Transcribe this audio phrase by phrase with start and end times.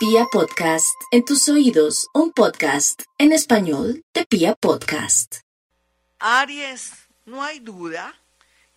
[0.00, 5.40] Pia Podcast, en tus oídos, un podcast en español de Pia Podcast.
[6.18, 6.94] Aries,
[7.26, 8.18] no hay duda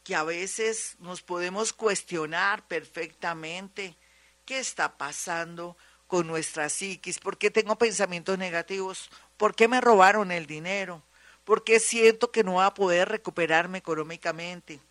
[0.04, 3.96] que a veces nos podemos cuestionar perfectamente
[4.44, 10.30] qué está pasando con nuestra psiquis, por qué tengo pensamientos negativos, por qué me robaron
[10.30, 11.04] el dinero,
[11.46, 14.82] por qué siento que no voy a poder recuperarme económicamente.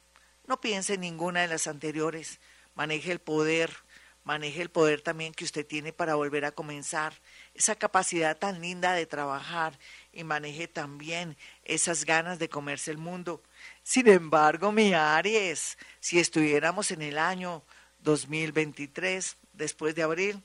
[0.47, 2.41] No piense en ninguna de las anteriores,
[2.75, 3.71] maneje el poder,
[4.25, 7.15] maneje el poder también que usted tiene para volver a comenzar,
[7.55, 9.79] esa capacidad tan linda de trabajar
[10.13, 13.43] y maneje también esas ganas de comerse el mundo.
[13.83, 17.63] Sin embargo, mi Aries, si estuviéramos en el año
[18.01, 20.43] 2023, después de abril,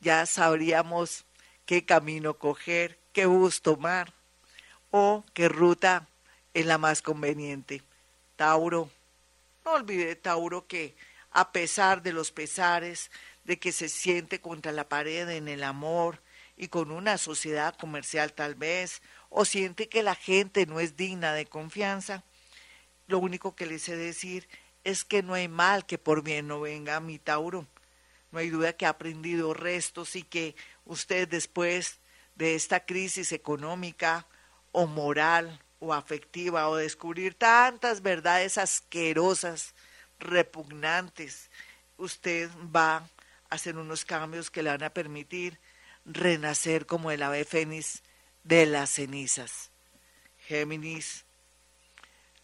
[0.00, 1.24] ya sabríamos
[1.64, 4.12] qué camino coger, qué bus tomar
[4.90, 6.08] o qué ruta
[6.54, 7.82] es la más conveniente.
[8.36, 8.90] Tauro,
[9.64, 10.94] no olvide, Tauro, que
[11.36, 13.10] a pesar de los pesares,
[13.44, 16.22] de que se siente contra la pared en el amor
[16.56, 21.34] y con una sociedad comercial tal vez, o siente que la gente no es digna
[21.34, 22.24] de confianza,
[23.06, 24.48] lo único que le sé decir
[24.82, 27.66] es que no hay mal que por bien no venga mi Tauro.
[28.32, 32.00] No hay duda que ha aprendido restos y que usted después
[32.34, 34.26] de esta crisis económica
[34.72, 39.74] o moral o afectiva o descubrir tantas verdades asquerosas
[40.18, 41.50] repugnantes,
[41.96, 43.08] usted va a
[43.50, 45.58] hacer unos cambios que le van a permitir
[46.04, 48.02] renacer como el ave fénix
[48.44, 49.70] de las cenizas.
[50.46, 51.24] Géminis,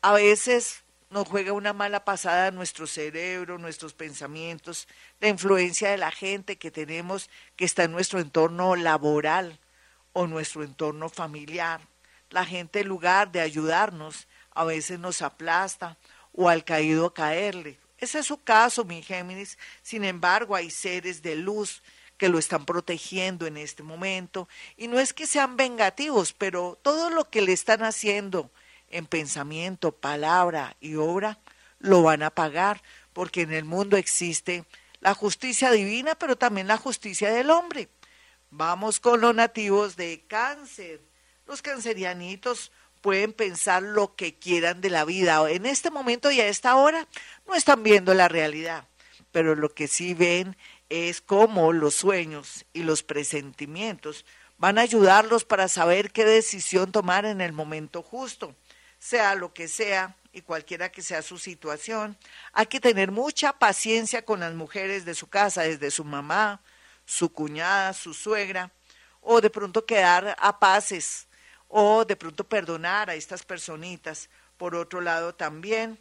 [0.00, 4.88] a veces nos juega una mala pasada nuestro cerebro, nuestros pensamientos,
[5.20, 9.60] la influencia de la gente que tenemos que está en nuestro entorno laboral
[10.12, 11.80] o nuestro entorno familiar.
[12.30, 15.98] La gente en lugar de ayudarnos a veces nos aplasta
[16.32, 17.78] o al caído caerle.
[17.98, 19.58] Ese es su caso, mi Géminis.
[19.82, 21.82] Sin embargo, hay seres de luz
[22.16, 24.48] que lo están protegiendo en este momento.
[24.76, 28.50] Y no es que sean vengativos, pero todo lo que le están haciendo
[28.88, 31.38] en pensamiento, palabra y obra,
[31.78, 34.64] lo van a pagar, porque en el mundo existe
[35.00, 37.88] la justicia divina, pero también la justicia del hombre.
[38.50, 41.00] Vamos con los nativos de cáncer.
[41.46, 42.70] Los cancerianitos
[43.02, 45.50] pueden pensar lo que quieran de la vida.
[45.50, 47.06] En este momento y a esta hora
[47.46, 48.86] no están viendo la realidad,
[49.32, 50.56] pero lo que sí ven
[50.88, 54.24] es cómo los sueños y los presentimientos
[54.56, 58.54] van a ayudarlos para saber qué decisión tomar en el momento justo,
[58.98, 62.16] sea lo que sea y cualquiera que sea su situación.
[62.52, 66.60] Hay que tener mucha paciencia con las mujeres de su casa, desde su mamá,
[67.04, 68.70] su cuñada, su suegra,
[69.20, 71.26] o de pronto quedar a paces
[71.74, 74.28] o de pronto perdonar a estas personitas.
[74.58, 75.98] Por otro lado, también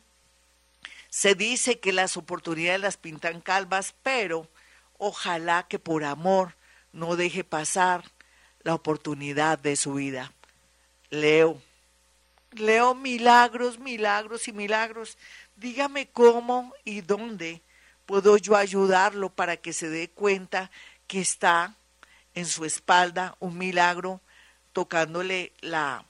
[1.10, 4.50] se dice que las oportunidades las pintan calvas, pero
[4.98, 6.56] ojalá que por amor
[6.92, 8.04] no deje pasar
[8.64, 10.34] la oportunidad de su vida.
[11.10, 11.62] Leo,
[12.52, 15.18] leo milagros, milagros y milagros.
[15.56, 17.62] Dígame cómo y dónde
[18.06, 20.70] puedo yo ayudarlo para que se dé cuenta
[21.08, 21.76] que está
[22.34, 24.20] en su espalda un milagro
[24.74, 26.06] tocándole la,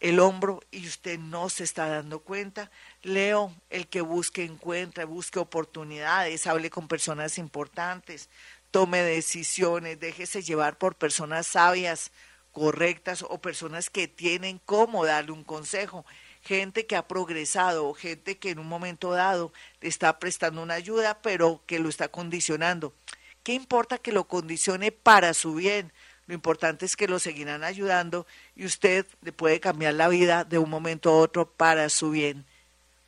[0.00, 2.70] el hombro y usted no se está dando cuenta.
[3.02, 8.28] Leo, el que busque encuentra, busque oportunidades, hable con personas importantes,
[8.70, 12.12] tome decisiones, déjese llevar por personas sabias,
[12.52, 16.04] correctas o personas que tienen cómo darle un consejo.
[16.42, 20.74] Gente que ha progresado o gente que en un momento dado le está prestando una
[20.74, 22.94] ayuda, pero que lo está condicionando.
[23.42, 25.92] ¿Qué importa que lo condicione para su bien?
[26.28, 30.58] Lo importante es que lo seguirán ayudando y usted le puede cambiar la vida de
[30.58, 32.44] un momento a otro para su bien.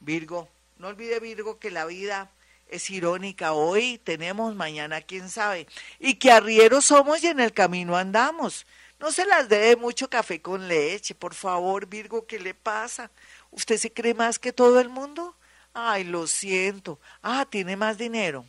[0.00, 0.48] Virgo,
[0.78, 2.30] no olvide Virgo que la vida
[2.68, 3.52] es irónica.
[3.52, 5.66] Hoy tenemos, mañana quién sabe.
[5.98, 8.66] Y que arrieros somos y en el camino andamos.
[8.98, 13.10] No se las dé mucho café con leche, por favor, Virgo, ¿qué le pasa?
[13.50, 15.34] ¿Usted se cree más que todo el mundo?
[15.74, 16.98] Ay, lo siento.
[17.22, 18.46] Ah, tiene más dinero.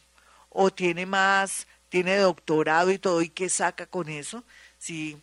[0.49, 3.21] O tiene más, tiene doctorado y todo.
[3.21, 4.45] ¿Y qué saca con eso?
[4.81, 5.22] Si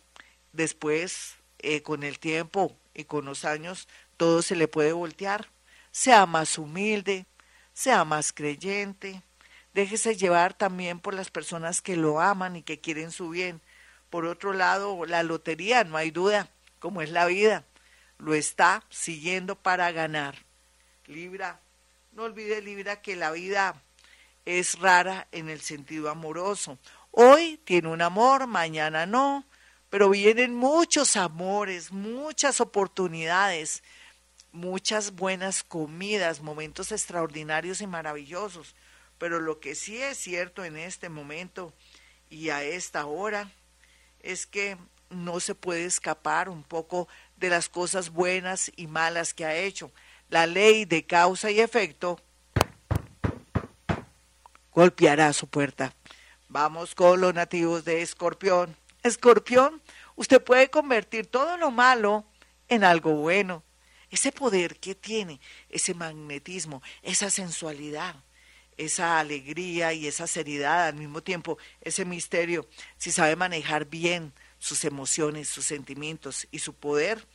[0.53, 5.49] después, eh, con el tiempo y con los años, todo se le puede voltear.
[5.91, 7.25] Sea más humilde,
[7.73, 9.21] sea más creyente,
[9.73, 13.59] déjese llevar también por las personas que lo aman y que quieren su bien.
[14.09, 16.47] Por otro lado, la lotería, no hay duda,
[16.79, 17.65] como es la vida,
[18.17, 20.37] lo está siguiendo para ganar.
[21.05, 21.59] Libra,
[22.13, 23.81] no olvide Libra que la vida
[24.45, 26.77] es rara en el sentido amoroso.
[27.11, 29.43] Hoy tiene un amor, mañana no,
[29.89, 33.83] pero vienen muchos amores, muchas oportunidades,
[34.51, 38.75] muchas buenas comidas, momentos extraordinarios y maravillosos.
[39.17, 41.73] Pero lo que sí es cierto en este momento
[42.29, 43.51] y a esta hora
[44.21, 44.77] es que
[45.09, 47.07] no se puede escapar un poco
[47.37, 49.91] de las cosas buenas y malas que ha hecho.
[50.29, 52.19] La ley de causa y efecto
[54.71, 55.93] golpeará su puerta.
[56.47, 58.75] Vamos con los nativos de Escorpión.
[59.03, 59.81] Escorpión,
[60.15, 62.25] usted puede convertir todo lo malo
[62.67, 63.63] en algo bueno.
[64.11, 68.15] Ese poder que tiene, ese magnetismo, esa sensualidad,
[68.77, 72.67] esa alegría y esa seriedad al mismo tiempo, ese misterio,
[72.97, 77.25] si sabe manejar bien sus emociones, sus sentimientos y su poder,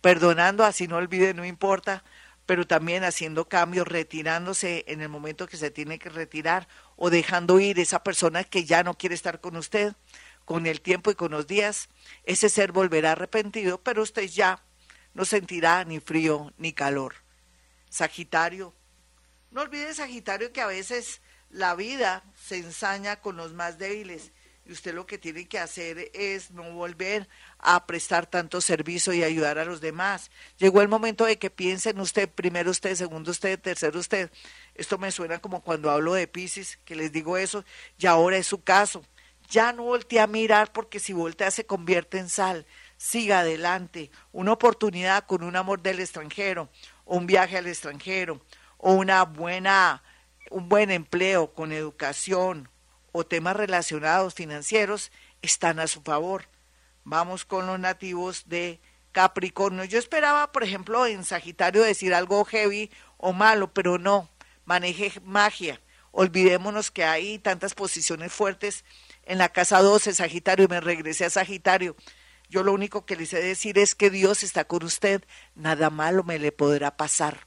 [0.00, 2.04] perdonando así no olvide, no importa,
[2.46, 7.60] pero también haciendo cambios, retirándose en el momento que se tiene que retirar o dejando
[7.60, 9.94] ir esa persona que ya no quiere estar con usted,
[10.50, 11.88] con el tiempo y con los días,
[12.24, 14.60] ese ser volverá arrepentido, pero usted ya
[15.14, 17.14] no sentirá ni frío ni calor.
[17.88, 18.74] Sagitario,
[19.52, 21.20] no olvide Sagitario que a veces
[21.50, 24.32] la vida se ensaña con los más débiles
[24.66, 27.28] y usted lo que tiene que hacer es no volver
[27.60, 30.32] a prestar tanto servicio y ayudar a los demás.
[30.58, 34.32] Llegó el momento de que piensen usted, primero usted, segundo usted, tercero usted.
[34.74, 37.64] Esto me suena como cuando hablo de Pisces, que les digo eso,
[37.98, 39.04] y ahora es su caso.
[39.50, 42.66] Ya no voltee a mirar porque si voltea se convierte en sal.
[42.96, 44.10] Siga adelante.
[44.32, 46.68] Una oportunidad con un amor del extranjero,
[47.04, 48.40] un viaje al extranjero,
[48.78, 50.04] o una buena,
[50.50, 52.68] un buen empleo con educación,
[53.10, 55.10] o temas relacionados financieros
[55.42, 56.44] están a su favor.
[57.02, 58.78] Vamos con los nativos de
[59.10, 59.82] Capricornio.
[59.84, 64.28] Yo esperaba, por ejemplo, en Sagitario decir algo heavy o malo, pero no.
[64.64, 65.80] Maneje magia.
[66.12, 68.84] Olvidémonos que hay tantas posiciones fuertes
[69.24, 71.96] en la casa 12, Sagitario, y me regresé a Sagitario.
[72.48, 75.24] Yo lo único que le sé decir es que Dios está con usted,
[75.54, 77.46] nada malo me le podrá pasar.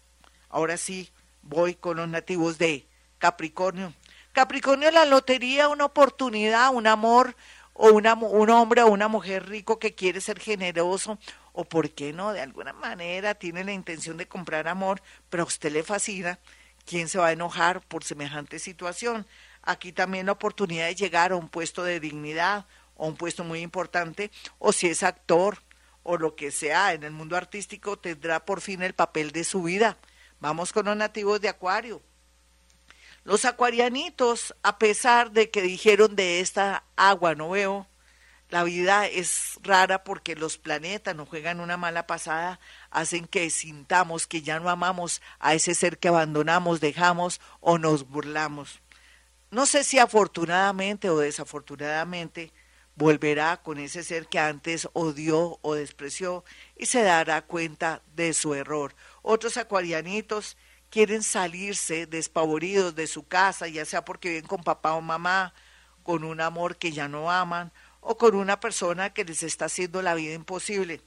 [0.49, 1.11] Ahora sí,
[1.41, 2.87] voy con los nativos de
[3.17, 3.93] Capricornio.
[4.31, 7.35] Capricornio, la lotería, una oportunidad, un amor
[7.73, 11.19] o una, un hombre o una mujer rico que quiere ser generoso
[11.51, 12.33] o, ¿por qué no?
[12.33, 16.39] De alguna manera tiene la intención de comprar amor, pero a usted le fascina.
[16.85, 19.25] ¿Quién se va a enojar por semejante situación?
[19.63, 22.65] Aquí también la oportunidad de llegar a un puesto de dignidad
[22.95, 24.29] o un puesto muy importante,
[24.59, 25.57] o si es actor
[26.03, 29.63] o lo que sea en el mundo artístico, tendrá por fin el papel de su
[29.63, 29.97] vida.
[30.39, 32.01] Vamos con los nativos de Acuario.
[33.23, 37.87] Los acuarianitos, a pesar de que dijeron de esta agua no veo,
[38.49, 42.59] la vida es rara porque los planetas nos juegan una mala pasada,
[42.91, 48.09] hacen que sintamos que ya no amamos a ese ser que abandonamos, dejamos o nos
[48.09, 48.81] burlamos.
[49.53, 52.51] No sé si afortunadamente o desafortunadamente
[52.95, 56.43] volverá con ese ser que antes odió o despreció
[56.75, 58.95] y se dará cuenta de su error.
[59.21, 60.57] Otros acuarianitos
[60.89, 65.53] quieren salirse despavoridos de su casa, ya sea porque viven con papá o mamá,
[66.01, 67.71] con un amor que ya no aman,
[68.01, 71.01] o con una persona que les está haciendo la vida imposible.